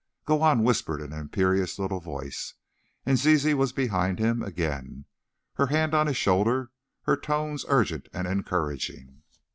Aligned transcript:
"Go 0.25 0.41
on!" 0.41 0.63
whispered 0.63 0.99
an 0.99 1.13
imperious 1.13 1.77
little 1.77 1.99
voice, 1.99 2.55
and 3.05 3.19
Zizi 3.19 3.53
was 3.53 3.71
behind 3.71 4.17
him 4.17 4.41
again, 4.41 5.05
her 5.53 5.67
hand 5.67 5.93
on 5.93 6.07
his 6.07 6.17
shoulder, 6.17 6.71
her 7.03 7.15
tones 7.15 7.65
urgent 7.67 8.09
and 8.11 8.25
encouraging. 8.25 9.21